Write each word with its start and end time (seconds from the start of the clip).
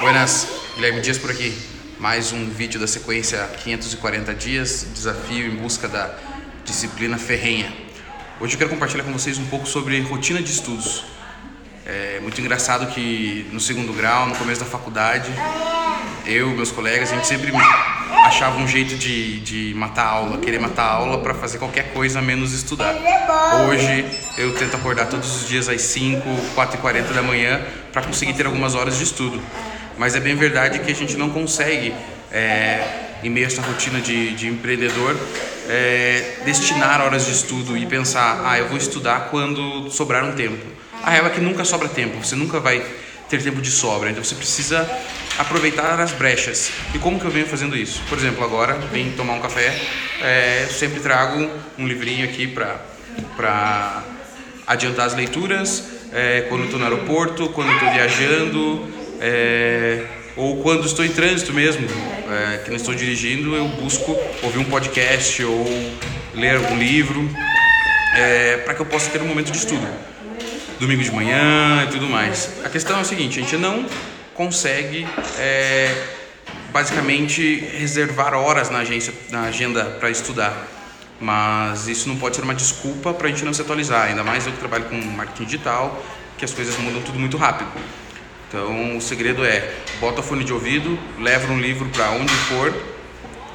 Buenas, 0.00 0.48
Guilherme 0.74 1.00
Dias 1.00 1.18
por 1.18 1.30
aqui. 1.30 1.56
Mais 1.98 2.32
um 2.32 2.48
vídeo 2.48 2.80
da 2.80 2.86
sequência 2.86 3.46
540 3.62 4.34
dias, 4.34 4.86
desafio 4.94 5.46
em 5.46 5.56
busca 5.56 5.86
da 5.86 6.14
disciplina 6.64 7.18
ferrenha. 7.18 7.72
Hoje 8.40 8.54
eu 8.54 8.58
quero 8.58 8.70
compartilhar 8.70 9.04
com 9.04 9.12
vocês 9.12 9.38
um 9.38 9.46
pouco 9.46 9.66
sobre 9.66 10.00
rotina 10.00 10.42
de 10.42 10.50
estudos. 10.50 11.04
É 11.84 12.20
muito 12.20 12.40
engraçado 12.40 12.86
que 12.92 13.48
no 13.52 13.60
segundo 13.60 13.92
grau, 13.92 14.26
no 14.26 14.34
começo 14.36 14.60
da 14.60 14.66
faculdade, 14.66 15.30
eu 16.26 16.50
meus 16.50 16.72
colegas, 16.72 17.12
a 17.12 17.14
gente 17.14 17.26
sempre 17.26 17.52
achava 18.24 18.58
um 18.58 18.66
jeito 18.66 18.96
de, 18.96 19.40
de 19.40 19.74
matar 19.74 20.04
a 20.04 20.10
aula, 20.10 20.38
querer 20.38 20.58
matar 20.58 20.82
a 20.82 20.92
aula 20.92 21.18
para 21.18 21.34
fazer 21.34 21.58
qualquer 21.58 21.92
coisa 21.92 22.20
menos 22.20 22.52
estudar. 22.52 22.94
Hoje 23.68 24.04
eu 24.36 24.54
tento 24.54 24.74
acordar 24.76 25.06
todos 25.06 25.42
os 25.42 25.48
dias 25.48 25.68
às 25.68 25.80
5, 25.82 26.22
4 26.54 26.76
e 26.76 26.80
40 26.80 27.12
da 27.12 27.22
manhã 27.22 27.60
para 27.92 28.02
conseguir 28.02 28.34
ter 28.34 28.46
algumas 28.46 28.74
horas 28.74 28.98
de 28.98 29.04
estudo. 29.04 29.40
Mas 29.96 30.14
é 30.14 30.20
bem 30.20 30.34
verdade 30.34 30.80
que 30.80 30.90
a 30.90 30.94
gente 30.94 31.16
não 31.16 31.30
consegue, 31.30 31.94
é, 32.30 32.84
em 33.22 33.30
meio 33.30 33.46
a 33.46 33.48
essa 33.48 33.62
rotina 33.62 34.00
de, 34.00 34.34
de 34.34 34.48
empreendedor, 34.48 35.16
é, 35.68 36.40
destinar 36.44 37.00
horas 37.00 37.26
de 37.26 37.32
estudo 37.32 37.78
e 37.78 37.86
pensar, 37.86 38.42
ah, 38.44 38.58
eu 38.58 38.68
vou 38.68 38.76
estudar 38.76 39.28
quando 39.30 39.88
sobrar 39.90 40.24
um 40.24 40.32
tempo. 40.32 40.66
A 41.02 41.10
real 41.10 41.26
é 41.26 41.30
que 41.30 41.40
nunca 41.40 41.64
sobra 41.64 41.88
tempo, 41.88 42.22
você 42.22 42.34
nunca 42.34 42.58
vai 42.60 42.84
ter 43.28 43.42
tempo 43.42 43.60
de 43.60 43.70
sobra, 43.70 44.10
então 44.10 44.22
você 44.22 44.34
precisa 44.34 44.88
aproveitar 45.38 46.00
as 46.00 46.12
brechas. 46.12 46.70
E 46.94 46.98
como 46.98 47.18
que 47.18 47.24
eu 47.24 47.30
venho 47.30 47.46
fazendo 47.46 47.76
isso? 47.76 48.02
Por 48.08 48.18
exemplo, 48.18 48.44
agora 48.44 48.74
vim 48.92 49.10
tomar 49.12 49.34
um 49.34 49.40
café, 49.40 49.78
é, 50.22 50.66
sempre 50.70 51.00
trago 51.00 51.50
um 51.78 51.86
livrinho 51.86 52.24
aqui 52.24 52.46
para 52.46 54.02
adiantar 54.66 55.06
as 55.06 55.14
leituras, 55.14 55.84
é, 56.12 56.46
quando 56.48 56.64
estou 56.64 56.78
no 56.78 56.84
aeroporto, 56.84 57.48
quando 57.50 57.72
estou 57.72 57.90
viajando, 57.90 58.88
é, 59.20 60.04
ou 60.36 60.62
quando 60.62 60.86
estou 60.86 61.04
em 61.04 61.10
trânsito 61.10 61.52
mesmo, 61.52 61.86
é, 62.30 62.58
que 62.58 62.70
não 62.70 62.76
estou 62.76 62.94
dirigindo, 62.94 63.54
eu 63.54 63.68
busco 63.68 64.16
ouvir 64.42 64.58
um 64.58 64.64
podcast 64.64 65.42
ou 65.44 65.66
ler 66.34 66.56
algum 66.56 66.78
livro, 66.78 67.28
é, 68.14 68.58
para 68.58 68.74
que 68.74 68.80
eu 68.80 68.86
possa 68.86 69.10
ter 69.10 69.20
um 69.22 69.26
momento 69.26 69.50
de 69.50 69.58
estudo. 69.58 69.86
Domingo 70.78 71.02
de 71.02 71.10
manhã 71.10 71.84
e 71.88 71.92
tudo 71.92 72.06
mais. 72.06 72.50
A 72.62 72.68
questão 72.68 72.98
é 72.98 73.00
a 73.00 73.04
seguinte: 73.04 73.38
a 73.38 73.42
gente 73.42 73.56
não 73.56 73.86
consegue 74.36 75.06
é, 75.38 75.94
basicamente 76.72 77.60
reservar 77.78 78.34
horas 78.34 78.70
na, 78.70 78.80
agência, 78.80 79.12
na 79.30 79.42
agenda 79.44 79.84
para 79.98 80.10
estudar. 80.10 80.68
Mas 81.18 81.88
isso 81.88 82.08
não 82.08 82.16
pode 82.16 82.36
ser 82.36 82.42
uma 82.42 82.54
desculpa 82.54 83.14
para 83.14 83.28
a 83.28 83.30
gente 83.30 83.44
não 83.44 83.54
se 83.54 83.62
atualizar, 83.62 84.08
ainda 84.08 84.22
mais 84.22 84.46
eu 84.46 84.52
que 84.52 84.58
trabalho 84.58 84.84
com 84.84 84.96
marketing 84.96 85.44
digital, 85.44 86.04
que 86.36 86.44
as 86.44 86.52
coisas 86.52 86.76
mudam 86.76 87.00
tudo 87.00 87.18
muito 87.18 87.38
rápido. 87.38 87.70
Então 88.48 88.96
o 88.96 89.00
segredo 89.00 89.44
é 89.44 89.74
bota 89.98 90.22
fone 90.22 90.44
de 90.44 90.52
ouvido, 90.52 90.98
leva 91.18 91.50
um 91.52 91.58
livro 91.58 91.88
para 91.88 92.10
onde 92.10 92.32
for 92.32 92.74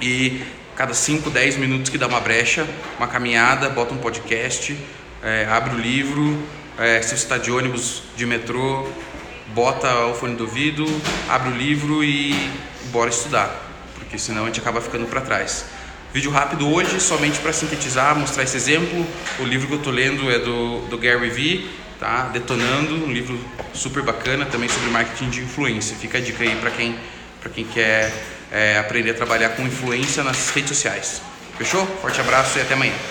e 0.00 0.42
cada 0.76 0.94
5, 0.94 1.28
10 1.28 1.56
minutos 1.56 1.90
que 1.90 1.98
dá 1.98 2.06
uma 2.06 2.20
brecha, 2.20 2.64
uma 2.96 3.08
caminhada, 3.08 3.68
bota 3.68 3.92
um 3.92 3.98
podcast, 3.98 4.78
é, 5.22 5.44
abre 5.50 5.74
o 5.74 5.78
livro, 5.78 6.40
é, 6.78 7.02
se 7.02 7.08
você 7.08 7.14
está 7.16 7.36
de 7.36 7.50
ônibus, 7.50 8.04
de 8.16 8.24
metrô, 8.24 8.88
bota 9.54 10.06
o 10.06 10.14
fone 10.14 10.34
do 10.34 10.44
ouvido, 10.44 10.86
abre 11.28 11.50
o 11.50 11.56
livro 11.56 12.04
e 12.04 12.50
bora 12.90 13.10
estudar, 13.10 13.50
porque 13.94 14.18
senão 14.18 14.44
a 14.44 14.46
gente 14.46 14.60
acaba 14.60 14.80
ficando 14.80 15.06
para 15.06 15.20
trás. 15.20 15.64
Vídeo 16.12 16.30
rápido 16.30 16.66
hoje, 16.72 17.00
somente 17.00 17.38
para 17.38 17.52
sintetizar, 17.52 18.16
mostrar 18.16 18.42
esse 18.42 18.56
exemplo. 18.56 19.06
O 19.38 19.44
livro 19.44 19.66
que 19.66 19.74
eu 19.74 19.78
estou 19.78 19.92
lendo 19.92 20.30
é 20.30 20.38
do, 20.38 20.80
do 20.88 20.96
Gary 20.96 21.28
Vee, 21.28 21.70
tá? 22.00 22.30
Detonando, 22.32 22.94
um 22.94 23.12
livro 23.12 23.38
super 23.74 24.02
bacana, 24.02 24.46
também 24.46 24.68
sobre 24.70 24.88
marketing 24.88 25.28
de 25.28 25.40
influência. 25.42 25.94
Fica 25.96 26.16
a 26.16 26.20
dica 26.20 26.42
aí 26.42 26.56
para 26.56 26.70
quem, 26.70 26.98
quem 27.54 27.64
quer 27.64 28.10
é, 28.50 28.78
aprender 28.78 29.10
a 29.10 29.14
trabalhar 29.14 29.50
com 29.50 29.62
influência 29.62 30.24
nas 30.24 30.48
redes 30.50 30.70
sociais. 30.70 31.20
Fechou? 31.58 31.86
Forte 32.00 32.20
abraço 32.20 32.58
e 32.58 32.62
até 32.62 32.72
amanhã. 32.72 32.94